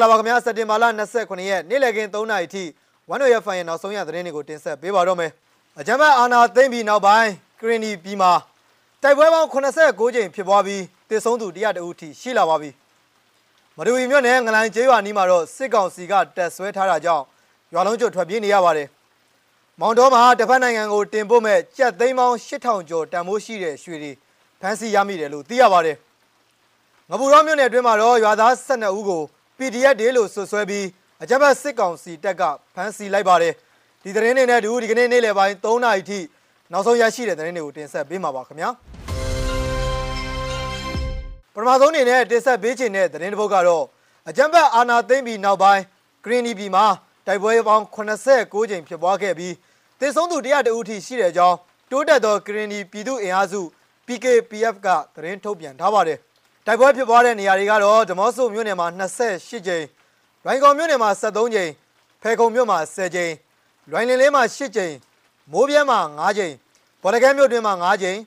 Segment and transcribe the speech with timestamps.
[0.00, 0.84] ္ဂလာပါခင်ဗျာစက်တင်ဘာလ
[1.16, 2.64] 29ရက်နေ့လည်ခင်း3နာရီထိ
[3.08, 5.30] ဝမ်နိုရဖိုင်ရဲ့နောက်ဆုံးရသတင်းတွေကိုတင်ဆက်ပေးပါတော့မယ်
[5.80, 7.30] အကြမ်းဖက်အာဏာသိမ်းပြီးနောက်ပိုင်း
[7.60, 8.32] ကရင်နီပြည်မှာ
[9.02, 12.70] တိုက်ပွဲပေါင်း89ကြိမ်ဖြစ်ပွားပြီးတေဆုံးသူ100ဦးထိရှိလာပါပြီ
[13.76, 17.24] မတူရီမြို့နယ်ငလိုင်ကျေးရွာနီးမှာတော့စစ်ကောင်စီကတက်ဆွဲထားတာကြောင့်
[17.72, 18.88] ရွာလုံးကျွတ်ထွက်ပြေးနေရပါတယ်
[19.80, 24.12] မောင်တော်မှာတစ်ဖက်နိုင်ငံကိုတင်ပို့မဲ့ကြက်သိန်းပေါင်း8000ကျော်တန်ဖိုးရှိတဲ့ရွှေတွေ
[24.60, 25.96] ဖမ်းဆီးရမိတယ်လို့သိရပါတယ်
[27.10, 29.24] ငပူရောမြို့နယ်အတွင်းမှာတော့ရွာသား12ဦးကို
[29.60, 30.86] PDF တွေလို့ဆွဆွဲပြီး
[31.22, 32.42] အကြမ်းဖက်စစ်ကောင်စီတပ်က
[32.74, 33.54] ဖမ်းဆီးလိုက်ပါတယ်
[34.02, 36.18] ဒီသတင်းတွေနဲ့အတူဒီကနေ့နေ့လယ်ပိုင်း3နာရီထိ
[36.72, 38.70] နောက်ဆုံးရရှိတဲ့သတင်းတွေကိုတင်ဆက်ပေးမှာပါခင်ဗျာ
[41.54, 43.84] ပထမဆုံးအနေနဲ့တင်ဆက်ပေးခြင်းတဲ့သတင်းတစ်ပုဒ်ကတော့
[44.28, 45.82] အကြမ်းဖက်အာဏာသိမ်းပြီးနောက်ပိုင်း
[46.24, 46.86] ဂရင်းနီပြည်မှာ
[47.26, 49.54] တိုက်ပွဲပေါင်း89ကြိမ်ဖြစ်ပွားခဲ့ပြီး
[50.00, 51.56] တေဆုံးသူ100ဦးထိရှိတဲ့အကြောင်း
[51.90, 53.60] တိုးတက်သောဂရင်းနီပြည်သူ့အင်အားစု
[54.06, 56.18] PKPF ကသတင်းထုတ်ပြန်ထားပါတယ်
[56.70, 59.84] တိုက်ပွဲဖြစ်ပွားတဲ့နေရာတွေကတော့ဓမော့ဆုမြို့နယ်မှာ28ကြိမ်
[60.46, 61.70] ရိုင်ကော်မြို့နယ်မှာ73ကြိမ်
[62.22, 63.32] ဖဲခုံမြို့မှာ10ကြိမ်
[63.90, 64.94] လွိုင်လင်လေးမှာ8ကြိမ်
[65.52, 66.54] မိုးပြဲမှာ9ကြိမ်
[67.02, 68.18] ဘော်လကဲမြို့တွင်မှာ9ကြိမ်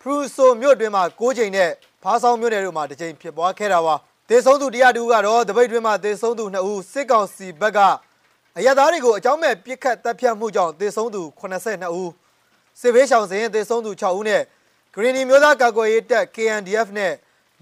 [0.00, 1.70] ဖရူဆိုမြို့တွင်မှာ9ကြိမ်နဲ့
[2.02, 3.94] ဖားဆောင်မြို့နယ်တို့မှာ1ကြိမ်ဖြစ်ပွားခဲ့တာပါ
[4.28, 7.78] တေဆုံးသူတရားတူကတော့တပိတ်တွင်မှာတေဆုံးသူ2ဦးစစ်ကောင်စီဘက်က
[8.58, 12.10] အရသားတွေကိုအကြောင်းမဲ့ပြစ်ခတ်တပ်ဖြတ်မှုကြောင့်တေဆုံးသူ82ဦး
[12.80, 14.42] စစ်ဘေးရှောင်စဉ်တေဆုံးသူ6ဦးနဲ့
[14.94, 17.12] ဂရီနီမျိုးသားကာကွယ်ရေးတပ် KNDF နဲ့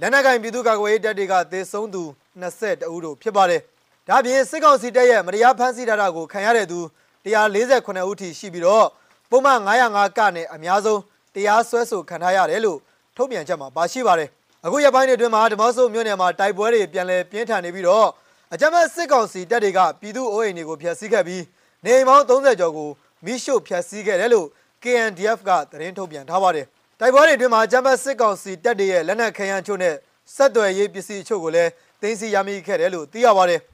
[0.00, 2.03] လက်နက်ကင်ပြည်သူ့ကာကွယ်ရေးတပ်တွေကသေဆုံးသူ
[2.41, 3.61] 22ဦးတို့ဖြစ်ပါတယ်။
[4.09, 6.81] ဒါပြင်စစ်ကောင်စီတပ်ရဲ့မတရားဖမ်းဆီးထားတာကိုခံရတဲ့သူ
[7.25, 8.87] 148ဦးထိရှိပြီးတော့
[9.31, 11.00] ပုံမှန်905ကနဲ့အများဆုံး
[11.34, 12.78] တရားစွဲဆိုခံထားရတယ်လို့
[13.17, 14.28] ထုတ်ပြန်ချက်မှာပါရှိပါတယ်။
[14.65, 18.09] အခုရက်ပိုင်းတွေအတွင်းမှာဓမော့ဆုမြို့နယ်မှာတိုက်ပွဲတွေပြန်လည်ပြင်းထန်နေပြီးတော့
[18.55, 21.42] အကြမ်းဖက်စစ်ကောင်စီတပ်တွေကပြည်သူ့အိုးအိမ်တွေကိုဖျက်ဆီးခဲ့ပြီး
[21.84, 22.91] နေအိမ်ပေါင်း30ကျော်ကို
[23.25, 24.47] မိရှို့ဖျက်ဆီးခဲ့တယ်လို့
[24.83, 26.67] KNDF ကသတင်းထုတ်ပြန်ထားပါတယ်။
[27.00, 29.95] တိုက်ပွဲတွေအတွင်းမှာဂျမ်ဘတ်စစ်ကောင်စီတပ်တွေရဲ့လက်နက်ခဲယမ်းချို့နဲ့
[30.34, 33.61] ဆက်သွယ်ရေးပစ္စည်းအချို့ကိုလည်းသိမ်းဆည်းရမိခဲ့တယ်လို့သိရပါတယ်။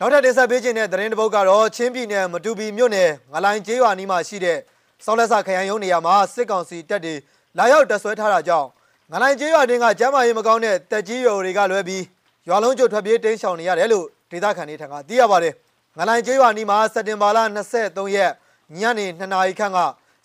[0.00, 4.58] နောက်ထပ်တင်ဆက်ပေးခြင်းတဲ့သတင်းတစ်ပုဒ်ကတော့ချင်းပြည်နယ်မတူပီမြို့နယ်ငလိုင်ကျေးရွာနီးမှာရှိတဲ့
[5.04, 7.14] စောက်လက်ဆခရိုင်ရုံးနေရာမှာစစ်ကောင်စီတပ်တွေ
[7.58, 8.68] လာရောက်တပ်ဆွဲထားတာကြောင့်
[9.12, 12.04] ငလိုင်ကျေးရွာတွင်ကကျမ်းမာရေးမကောင်းတဲ့တက်ကြီးရွာတွေကလွဲပြီး
[12.48, 15.54] ရွာလုံးကျွတ်ထွက်ပြေးတိမ်းရှောင်နေရတယ်လို့ဒေသခံတွေထံကသိရပါတယ်။
[15.98, 17.38] ငလိုင်ကျေးရွာနီးမှာစက်တင်ဘာလ
[17.76, 18.32] 23ရက်
[18.78, 19.78] ညနေ2နာရီခန့်က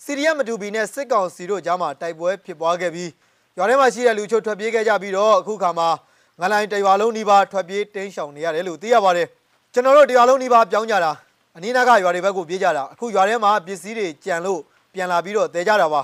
[0.06, 3.09] စီရီယမ်မတူဘီနဲ့စစ်ကောင်စီတို့ကြားမှာတိုက်ပွဲဖြစ်ပွားခဲ့ပြီး
[3.58, 5.90] ရွာထဲမှာရှိတဲ့လူချို့ထွက်ပြေးခဲ့ကြပြီးတော့အခုခါမှာ
[6.41, 9.28] ငလိုင်းတရွာလုံးနှီးပါထွက်ပြေးတင်းရှောင်နေရတယ်လို့သိရပါတယ်
[9.74, 11.12] ကျွန်တော်တို့တရွာလုံးနှီးပါပြောင်းကြတာ
[11.56, 14.59] အနည်းနာကရွာတွေဘက်ကိုပြေးကြတာအခုရွာထဲမှာပစ္စည်းတွေကြံလို့
[14.94, 16.02] ပြန်လာပြီးတော့တဲကြတာပါ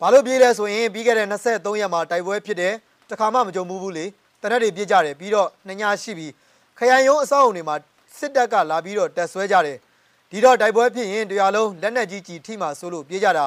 [0.00, 2.74] ဘာလို့ပြေးလဲဆိုရင်ပြီးခဲ့တဲ့23ရက်မှာတိုက်ပွဲဖြစ်တယ်
[3.10, 4.04] တခါမှမကြုံဘူးဘူးလေ
[4.42, 6.32] တနက်တွေပြေးကြတယ်ပြီးတော့နှညာရှိပြီး
[6.78, 7.76] ခရိုင်ရုံးအစောင့်အုံတွေမှာ
[8.18, 9.78] စစ်တပ်ကလာပြီးတော့တက်ဆွဲကြတယ်
[10.30, 13.46] ဒီတော့တိုက်ပွဲဖြစ်ရင်တရားလုံးလက်နက်ကြီးကြီးထိမှဆိုလို့ပြေးကြတာ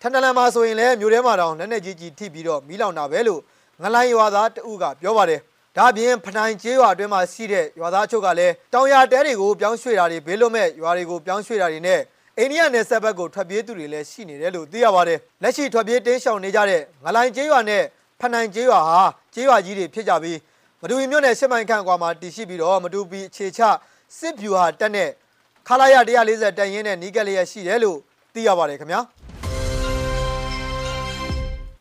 [0.00, 3.40] ထန်တလန်မှာဆိုရင်လည်းမြို့ထဲမှာတောင်လက်နက်ကြီးကြီးထိပြီးတော့မီးလောင်တာပဲလို့
[3.82, 5.40] ငလိုင်းရွာသားတဦးကပြောပါတယ်
[5.76, 12.00] ဒါပြင်ဖနိုင်ကျေးရွာအတွင်းမှာရှိတဲ့ရွာသားချုပ်ကလည်းတောင်ရတဲတွေကိုပြောင်းရွှေ့တာတွေဘေးလွတ်မဲ့ရွာတွေကိုပြောင်းရွှေ့တာတွေနဲ့
[12.38, 17.82] အိန္ဒိယနယ်စပ်ဘက်ကိုထွက်ပြေးသူတွေလည်းရှိနေတယ်လို့သိရပါတယ်လက်ရှိထွက်ပြေးတင်းရှောင်နေကြတဲ့ငလိုင်းကျေးရွာနဲ့
[18.20, 19.02] ဖနိုင်ကျေးရွာဟာ
[19.34, 20.38] ကျေးရွာကြီးတွေဖြစ်ကြပြီး
[20.80, 23.60] မတူပီမြို့နယ်ရှစ်မိုင်ခန့်ကွာမှာတည်ရှိပြီးတော့မတူပီအခြေချ
[24.18, 25.08] စစ်ဗျူဟာတက်နဲ့
[25.68, 25.96] ခလာရ
[26.28, 27.98] 140တန်ရင်နဲ့နီးကက်လျက်ရှိတယ်လို့
[28.34, 29.00] သိရပါတယ်ခင်ဗျာ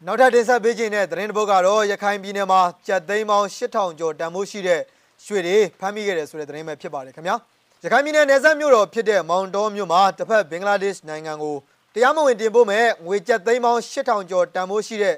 [0.05, 4.81] နောက်ထပ်တင်ဆက်ပေးခြင်းတဲ့သတင်းတစ်ပုဒ်ကတော့ရခိုင်ပြည်နယ်မှာကြက်သိန်းပေါင်း8000ကျော်တန်ဖိုးရှိတဲ့
[5.25, 7.35] ရွှေတွေဖမ်းမိခဲ့တယ်ဆိုတဲ့သတင်းပဲဖြစ်ပါတယ်ခင်ဗျာ
[7.83, 11.55] ရခိုင်ပြည်နယ်နယ်စပ်မြို့တော်ဖြစ်တဲ့မောင်တောမြို့မှာတစ်ဖက်ဘင်္ဂလားဒေ့ရှ်နိုင်ငံကို
[11.93, 15.15] တရားမဝင်တင်ပို့မဲ့ငွေကြက်သိန်းပေါင်း8000ကျော်တန်ဖိုးရှိတဲ့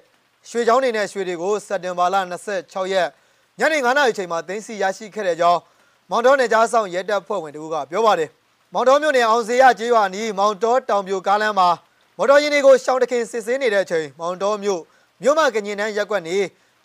[0.50, 2.16] ရွှေချောင်းတွေနဲ့ရွှေတွေကိုစက်တင်ဘာလ
[2.56, 3.07] 26ရက်
[3.59, 5.59] ညနေ9:00နာရီချိန်မှာသိမ်းဆည်းရရှိခဲ့တဲ့ကြောင်း
[6.09, 8.30] မောင်တောနယ်ကြားဆောင်ရဲတပ်ဖွဲ့ဝင်တို့ကပြောပါတယ်
[8.76, 11.70] မောင်တော်မြို့နယ်အောင်စေရကျေးရွာနီးမောင်တော်တောင်ပြိုကားလမ်းမှာ
[12.18, 14.82] မော်တော်ယာဉ်တွေကိုရှောင်းတခင်စစ်ဆေးနေတဲ့အချိန်မောင်တော်မြို့
[15.22, 16.38] မြို့မကညင်တန်းရက်ကွက်နေ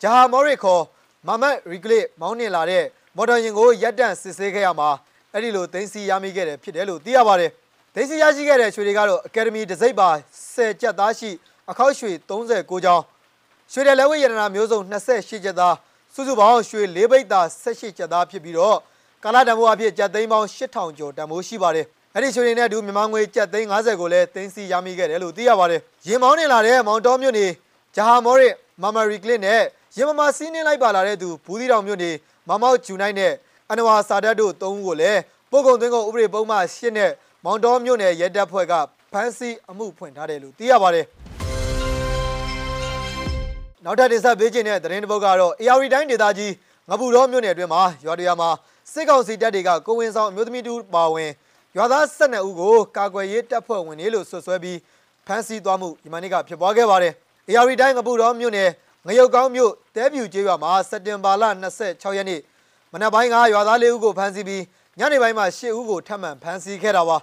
[0.02, 0.82] ဂျာဟာမော်ရစ်ခေါ်
[1.26, 2.84] မမတ်ရီကလစ်မောင်းနှင်လာတဲ့
[3.16, 4.90] မော်တော်ယာဉ်ကိုရက်တန့်စစ်ဆေးခဲ့ရမှာ
[5.32, 7.50] အဲ့ဒီလိုသိမ်းဆည်းရမိခဲ့တယ်ဖြစ်တယ်လို့သိရပါတယ်
[7.94, 10.08] သိမ်းဆည်းရရှိခဲ့တဲ့ရွှေတွေကတော့အကယ်ဒမီဒစိမ့်ပါ
[10.44, 11.30] 10ကျပ်သားရှိ
[11.70, 13.04] အခောက်ရွှေ39ကျောင်း
[13.72, 15.74] ရွှေတယ်လက်ဝဲရတနာမျိုးစုံ28ကျပ်သား
[16.14, 18.78] စုစုပေါင်းရွှေ၄ဘိတ်သား18ကျပ်သားဖြစ်ပြီးတော့
[19.24, 27.46] ကာလာတံမိုးအဖြစ်ကျပ်သိန်းပေါင်း8000ကျော်တန်ဖိုးရှိပါတယ်အဲ့ဒီရွှေတွေနဲ့အတူမြန်မာငွေကျပ်သိန်း50ကိုလည်းသိန်းစီရမိခဲ့တယ်လို့သိရပါတယ်ရင်မောင်းနေလာတဲ့မောင်တော်မြို့နေ
[27.96, 29.60] ဂျာဟာမော်ရစ်မာမာရီကလစ်နဲ့
[29.96, 32.10] ရင်မမစီးနှင်းလိုက်ပါလာတဲ့သူဘူးသီးတောင်မြို့နေ
[32.48, 33.32] မမောက်ဂျူနိုင်နဲ့
[33.70, 35.20] အနဝါစာဒတ်တို့သုံးဦးကိုလည်း
[35.50, 37.10] ပို့ကုန်သွင်းကုန်ဥပဒေပုံမှန်၈နဲ့
[37.44, 38.72] မောင်တော်မြို့နယ်ရဲတပ်ဖွဲ့က
[39.12, 41.06] ဖမ်းဆီးအမှုဖွင့်ထားတယ်လို့သိရပါတယ်
[43.84, 46.52] နောက်ထပ်တင်ဆက်ပေးခြင်းတဲ့သတင်းတစ်ပုဒ်ကတော့ AR တိုင်းဒေသကြီး
[46.90, 48.48] ငပူတော်မြို့နယ်အတွင်းမှာရွာတရမှာ
[48.92, 51.30] စစ်ကောင်စီတပ်တွေကကိုဝင်ဆောင်အမျိုးသမီးတူပါဝင်
[51.76, 54.78] ရွာသား12ဦးကိုကာကွယ်ရေးတပ်ဖွဲ့ဝင်တွေလို့ဆွဆွဲပြီး
[55.26, 57.12] ဖမ်းဆီးသွားမှုဒီမနေ့ကဖြစ်ပွားခဲ့ပါတယ်။
[57.48, 58.70] AR တိုင်းငပူတော်မြို့နယ်
[59.06, 61.44] ငရုတ်ကောင်းမြို့တဲပြူကျေးရွာမှာစက်တင်ဘာလ
[61.80, 62.40] 26ရက်နေ့
[62.92, 64.62] မနက်ပိုင်းကရွာသား၄ဦးကိုဖမ်းဆီးပြီး
[64.98, 67.18] ညနေပိုင်းမှာ၈ဦးကိုထပ်မံဖမ်းဆီးခဲ့တာပါ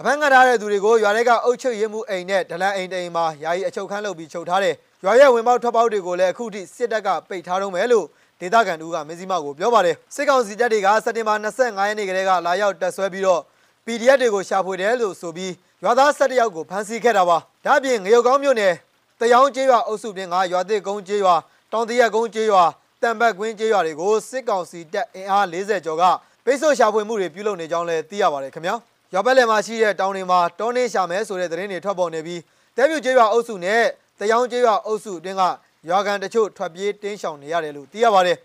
[0.00, 4.74] အဖမ်းခံထားတဲ့သူတွေကိုရွာထဲကအုပ်ချုပ်ရေးမှုအိမ်နဲ့ဒလန်အိမ်တိမ်မှာယာယီအချုပ်ခန်းလုပ်ပြီးချုပ်ထားတယ်
[5.04, 8.06] ရွာရဲ့ဝင်ပေါက်ထွက်ပေါက်တွေကိုလည်းအခုထိစစ်တပ်ကပိတ်ထားတော့မယ်လို့
[8.40, 13.40] ဒေသခံတူကမင်းစီမကိုပြောပါတယ်စစ်ကောင်စီတပ်တွေကစက်တင်ဘာ25ရက်နေ့ကလေးကလာရောက်တက်ဆွဲပြီးတော့
[13.86, 15.52] PDF တွေကိုရှာဖွေတယ်လို့ဆိုပြီး
[15.82, 18.74] ရွာသား17ယောက်ကိုဖမ်းဆီးခဲ့တာပါဒါ့အပြင်ငရုတ်ကောင်းမြို့နယ်
[19.20, 21.34] တရောင်းကျေးရွာအုပ်စုတွင်ကရွာသစ်ကုန်းကျေးရွာ
[21.72, 22.64] တောင်တရက်ကုန်းကျေးရွာ
[23.02, 26.04] တံဘက်ကွင်းကျေးရွာတွေကိုစစ်ကောင်စီတပ်အင်အား40ကျော်က
[26.44, 28.74] ပိတ်ဆို့ရှာဖွေမှုတွေပြုလုပ်နေကြောင်းလည်းသိရပါတယ်ခင်ဗျာ
[29.12, 32.40] ရွာဘက်လယ်မှာရှိတဲ့တောင်တွေမှာတောနေရှာမယ်ဆိုတဲ့သတင်းတွေထွက်ပေါ်နေပြီး
[32.76, 33.82] တဲပြူကျေးရွာအုပ်စုနဲ့
[34.20, 35.42] တရောင်းကျေးရွာအုပ်စုအတွင်းက
[35.88, 38.36] ရွာကန်တချို့ထွက်ပြေးတင်းရှောင်နေရတယ်လို့သိရပါတယ်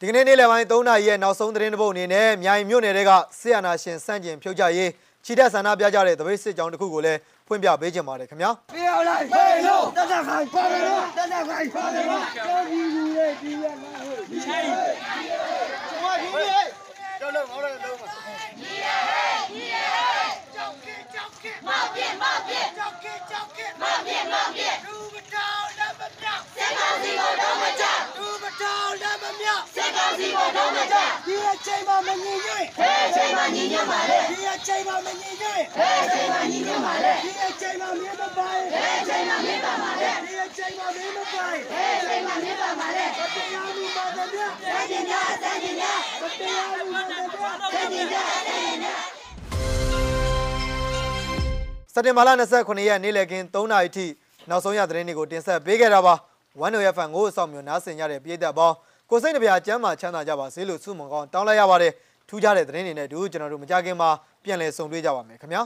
[0.00, 4.90] ဒီကနေ့နေ့လယ်ပိုင်း3နာရီရဲ့နောက်ဆုံးသတင်းတစ်ပုဒ်အနေနဲ့မြိုင်မြို့နယ်တဲကဆီယနာရှင်စန့်ကျင်ဖြုတ်ကြရေး
[5.24, 14.86] ခြိတက်ဆန္ဒပြကြတဲ့တပိတ်စစ်ကြောင်းတစ်ခုကိုလည်းဖွင့်ပြပေးကြပါတယ်ခင်ဗျာပြောင်းလိုက်ဖေးလို့တက်တက်ခိုင်ပါမယ်လို့တက်တက်ခိုင်ပါမယ်လို့တော်ပြီလူရဲ့ဒီရမှာဟုတ်ဒီချိန်ကျွ
[15.98, 16.66] န်မဒီရဲ့
[17.20, 18.07] ကျွန်တော်ငေါ်ရလုံးပါ
[30.18, 30.96] စီမတော်မကြ
[31.26, 44.48] ဒီအချိန်မှာမငြိမ်ညွတ်ဟဲ့အချိန်မှာညီညွတ်ပါလေဒီအချိန်မှာမငြိမ်ညွတ်ဟဲ့အချိန်မှာညီညွတ်ပါလေဒီအချိန်မှာမင်းမပိုင်ဟဲ့အချိန်မှာမင်းပါပါလေဒီအချိန်မှာမင်းမပိုင်ဟဲ့အချိန်မှာမင်းပါပါလေမတရားလူပါတဲ့ဗျာ
[44.90, 48.94] တဲ့ညညာတဲ့ညညာမတရားလူပါတဲ့ဗျာတဲ့ညညာတဲ့ညညာ
[51.92, 54.06] စက်တင်ဘာလ29ရက်နေ့လည်ခင်း3နာရီထိ
[54.48, 56.14] နောက်ဆုံးရသတင်းတွေကိုတင်ဆက်ပေးခဲ့တာပါ
[56.64, 58.76] One Way FM ကိုအဆောင်မျိုးနားဆင်ရတဲ့ပြည်သက်ပေါင်း
[59.10, 61.92] ကိုစိတ်နှပြကျမ်းမာချမ်းသာကြပါစေလို့ဆုမွန်ကောင်းတောင်းလိုက်ရပါတယ်
[62.28, 64.10] ထူးခြားတဲ့သတင်းတွေနဲ့အတူကျွန်တော်တို့မကြခင်မှာ
[64.44, 65.62] ပြန်လည်ဆုံတွေ့ကြပါမယ်ခင်ဗျာ